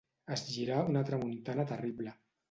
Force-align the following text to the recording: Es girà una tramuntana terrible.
Es 0.35 0.43
girà 0.53 0.79
una 0.91 1.03
tramuntana 1.09 1.65
terrible. 1.73 2.15